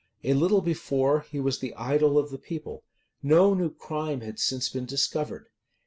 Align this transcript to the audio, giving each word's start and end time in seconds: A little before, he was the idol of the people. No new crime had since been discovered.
A 0.23 0.33
little 0.33 0.61
before, 0.61 1.27
he 1.29 1.39
was 1.39 1.59
the 1.59 1.75
idol 1.75 2.17
of 2.17 2.31
the 2.31 2.39
people. 2.39 2.83
No 3.21 3.53
new 3.53 3.69
crime 3.69 4.21
had 4.21 4.39
since 4.39 4.67
been 4.67 4.85
discovered. 4.87 5.49